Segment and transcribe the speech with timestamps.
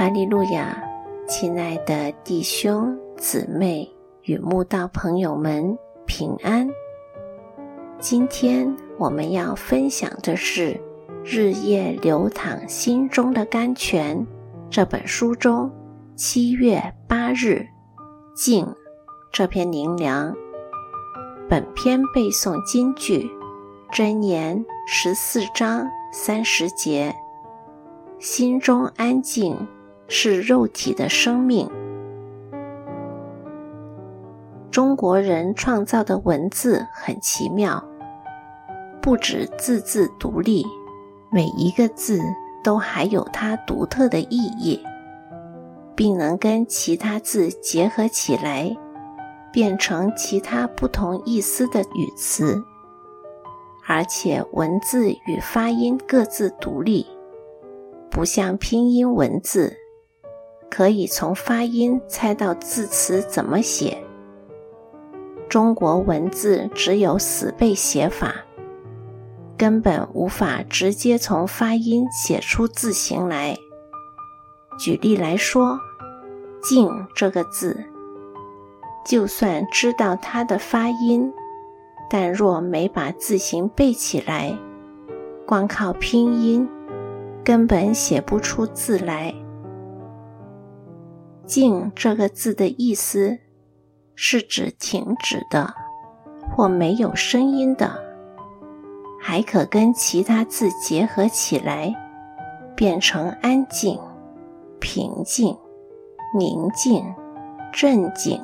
[0.00, 0.82] 哈利路亚，
[1.28, 3.86] 亲爱的弟兄姊妹
[4.22, 5.76] 与慕道朋友们
[6.06, 6.66] 平安。
[7.98, 10.72] 今天我们要分享的是
[11.22, 14.16] 《日夜流淌心中的甘泉》
[14.70, 15.70] 这本书中
[16.16, 17.66] 七月八日
[18.34, 18.74] 静
[19.30, 20.34] 这篇灵粮。
[21.46, 23.30] 本篇背诵金句：
[23.92, 27.14] 箴言十四章三十节，
[28.18, 29.54] 心中安静。
[30.10, 31.70] 是肉体的生命。
[34.70, 37.82] 中国人创造的文字很奇妙，
[39.00, 40.66] 不止字字独立，
[41.30, 42.20] 每一个字
[42.62, 44.84] 都还有它独特的意义，
[45.94, 48.76] 并能跟其他字结合起来，
[49.52, 52.62] 变成其他不同意思的语词。
[53.86, 57.06] 而且文字与发音各自独立，
[58.08, 59.79] 不像拼音文字。
[60.70, 63.98] 可以从发音猜到字词怎么写。
[65.48, 68.32] 中国文字只有死背写法，
[69.58, 73.56] 根本无法直接从发音写出字形来。
[74.78, 75.78] 举例来说
[76.62, 77.84] ，“静”这个字，
[79.04, 81.32] 就算知道它的发音，
[82.08, 84.56] 但若没把字形背起来，
[85.44, 86.68] 光靠拼音，
[87.42, 89.34] 根本写不出字来。
[91.50, 93.40] 静这个字的意思
[94.14, 95.74] 是指停止的
[96.48, 98.00] 或没有声音的，
[99.20, 101.92] 还可跟其他字结合起来，
[102.76, 103.98] 变成安静、
[104.78, 105.58] 平静、
[106.38, 107.04] 宁静、
[107.72, 108.40] 镇静、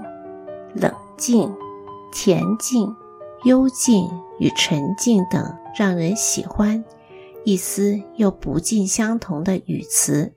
[0.74, 1.54] 冷静、
[2.12, 2.92] 恬静、
[3.44, 4.10] 幽静
[4.40, 6.84] 与沉静等让人喜欢、
[7.44, 10.32] 意思又不尽相同的语词。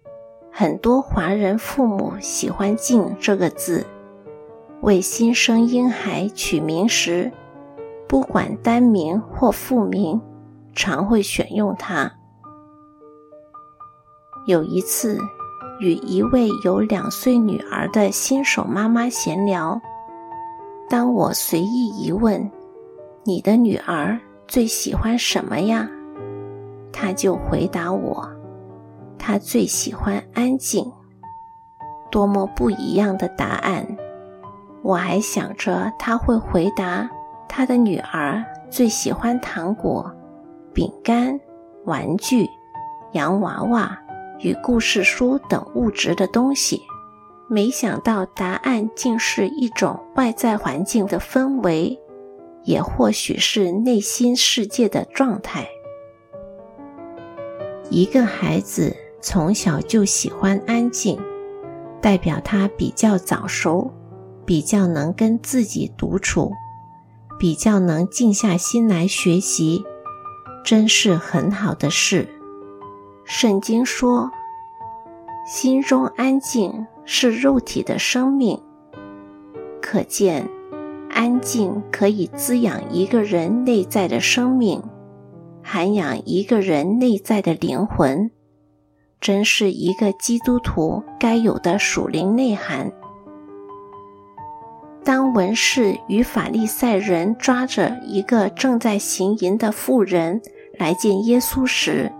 [0.59, 3.85] 很多华人父母喜欢“静”这个字，
[4.81, 7.31] 为新生婴孩取名时，
[8.09, 10.19] 不管单名或复名，
[10.75, 12.11] 常会选用它。
[14.47, 15.17] 有一次，
[15.79, 19.79] 与一位有两岁女儿的新手妈妈闲聊，
[20.89, 22.51] 当我随意一问
[23.23, 25.89] ：“你的女儿最喜欢什么呀？”
[26.91, 28.29] 她就回答我。
[29.19, 30.91] 他最喜欢安静，
[32.09, 33.85] 多么不一样的答案！
[34.81, 37.07] 我还想着他会回答
[37.47, 40.09] 他的女儿最喜欢糖果、
[40.73, 41.37] 饼干、
[41.85, 42.49] 玩具、
[43.11, 43.99] 洋娃娃
[44.39, 46.81] 与故事书等物质的东西。
[47.49, 51.99] 没想到答案竟是一种外在环境的氛围，
[52.63, 55.67] 也或许是内心世界的状态。
[57.91, 58.95] 一个孩子。
[59.21, 61.19] 从小就喜欢安静，
[62.01, 63.91] 代表他比较早熟，
[64.45, 66.51] 比较能跟自己独处，
[67.37, 69.83] 比较能静下心来学习，
[70.63, 72.27] 真是很好的事。
[73.25, 74.31] 圣经说
[75.45, 78.61] ：“心中安静是肉体的生命。”
[79.81, 80.49] 可见，
[81.09, 84.81] 安静可以滋养一个人内在的生命，
[85.61, 88.31] 涵养一个人内在的灵魂。
[89.21, 92.91] 真是一个基督徒该有的属灵内涵。
[95.03, 100.41] 当文士与法利赛人抓着一个正在行淫的妇人
[100.77, 102.11] 来见耶稣时，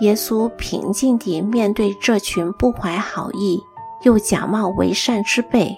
[0.00, 3.60] 耶稣平静地面对这群不怀好意
[4.02, 5.76] 又假冒为善之辈，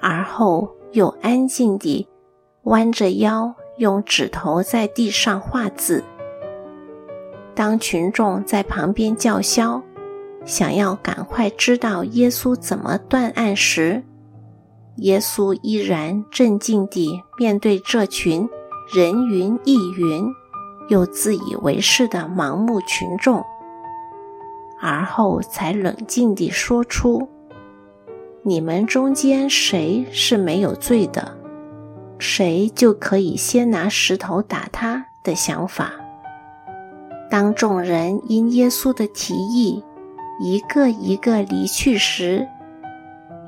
[0.00, 2.06] 而后又安静地
[2.64, 6.04] 弯着腰，用指头在地上画字。
[7.56, 9.82] 当群众在旁边叫嚣，
[10.44, 14.04] 想要赶快知道耶稣怎么断案时，
[14.96, 18.46] 耶稣依然镇静地面对这群
[18.94, 20.26] 人云亦云
[20.90, 23.42] 又自以为是的盲目群众，
[24.80, 27.28] 而后才冷静地说出
[28.44, 31.38] ：“你们中间谁是没有罪的，
[32.18, 35.92] 谁就可以先拿石头打他的想法。”
[37.38, 39.84] 当众人因耶稣的提议
[40.40, 42.48] 一个一个离去时，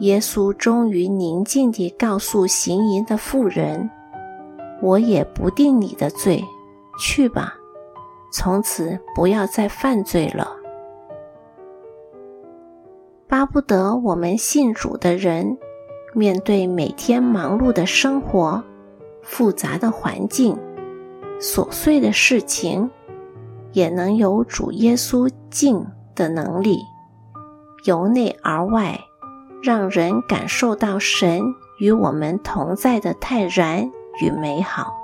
[0.01, 3.89] 耶稣终于宁静地告诉行淫的妇人
[4.83, 6.45] ：“我也不定你的罪，
[7.01, 7.55] 去吧，
[8.31, 10.55] 从此不要再犯罪了。”
[13.27, 15.57] 巴不得我们信主的人，
[16.13, 18.63] 面对每天忙碌的生活、
[19.23, 20.59] 复杂的环境、
[21.41, 22.91] 琐碎的事情。
[23.73, 26.81] 也能有主耶稣敬的能力，
[27.85, 28.99] 由内而外，
[29.63, 31.43] 让人感受到神
[31.79, 34.98] 与我们同在的泰然与美好。